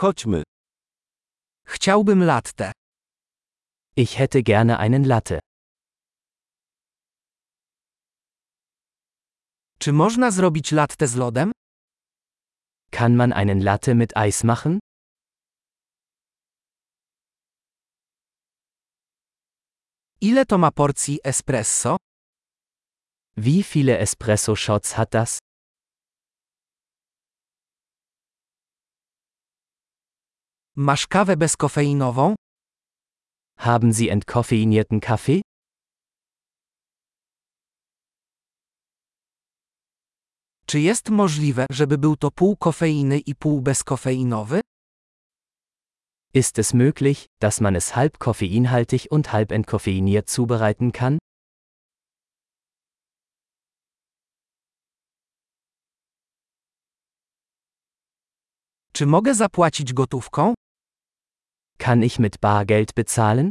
[0.00, 0.42] Chodźmy.
[1.66, 2.72] Chciałbym latte.
[3.96, 5.40] Ich hätte gerne einen Latte.
[9.78, 11.52] Czy można zrobić latte z lodem?
[12.90, 14.78] Kann man einen Latte mit Eis machen?
[20.20, 21.96] Ile to ma porcji espresso?
[23.36, 25.38] Wie viele Espresso-Shots hat das?
[30.82, 32.34] Masz kawę bezkofeinową?
[33.58, 35.42] Haben Sie entkoffeinierten Kaffee?
[40.66, 44.60] Czy jest możliwe, żeby był to pół kofeiny i pół bezkofeinowy?
[46.34, 51.18] Ist es möglich, dass man es halb koffeinhaltig und halb entkoffeiniert zubereiten kann?
[58.92, 60.54] Czy mogę zapłacić gotówką?
[61.80, 63.50] Kann ich mit Bargeld bezahlen?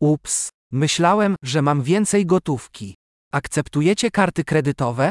[0.00, 2.94] Ups, myślałem, że mam więcej gotówki.
[3.32, 5.10] Akceptujecie karty kredytowe?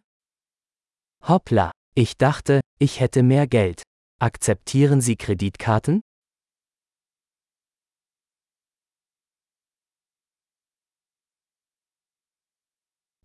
[1.24, 3.82] Hoppla, ich dachte, ich hätte mehr Geld.
[4.22, 6.00] Akzeptieren Sie Kreditkarten?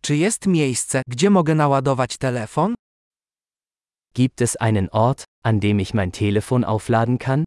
[0.01, 2.75] Czy jest miejsce, gdzie mogę naładować telefon?
[4.15, 7.43] Gibt es einen Ort, an dem ich mein Telefon aufladen kann?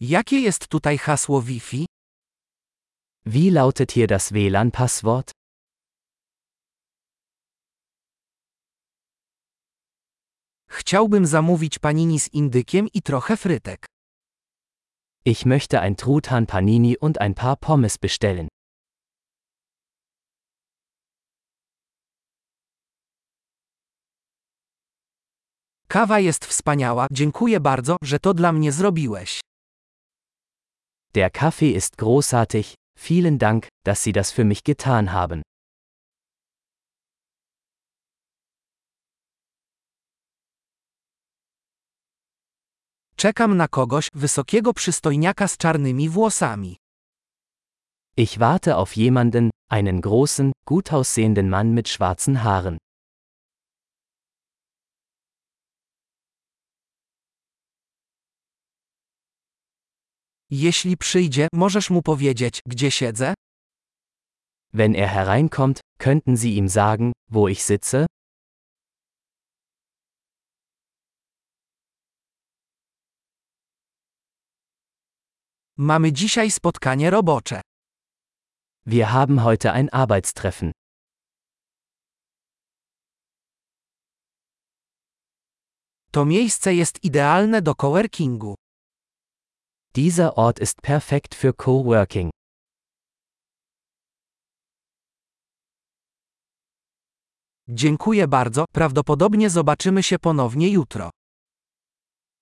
[0.00, 1.86] Jakie jest tutaj hasło Wi-Fi?
[3.24, 5.30] Wie lautet hier das WLAN-Passwort?
[10.68, 13.86] Chciałbym zamówić panini z indykiem i trochę frytek.
[15.24, 18.49] Ich möchte ein Truthahn Panini und ein paar Pommes bestellen.
[25.90, 29.40] Kawa jest wspaniała, dziękuję bardzo, że to dla mnie zrobiłeś.
[31.14, 35.42] Der Kaffee ist großartig, vielen Dank, dass Sie das für mich getan haben.
[43.16, 46.76] Czekam na kogoś, wysokiego przystojniaka z czarnymi włosami.
[48.16, 52.78] Ich warte auf jemanden, einen großen, gut aussehenden Mann mit schwarzen Haaren.
[60.50, 63.34] Jeśli przyjdzie, możesz mu powiedzieć, gdzie siedzę?
[64.72, 68.06] Wenn er hereinkommt, könnten Sie ihm sagen, wo ich sitze?
[75.76, 77.60] Mamy dzisiaj spotkanie robocze.
[78.86, 80.72] Wir haben heute ein Arbeitstreffen.
[86.12, 88.54] To miejsce jest idealne do coworkingu.
[89.96, 92.30] Dieser Ort ist perfekt für Coworking.
[97.68, 101.10] Dziękuję bardzo, prawdopodobnie zobaczymy się ponownie jutro.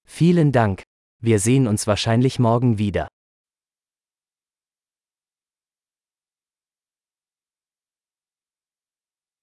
[0.06, 0.82] Vielen Dank.
[1.22, 3.08] Wir sehen uns wahrscheinlich morgen wieder.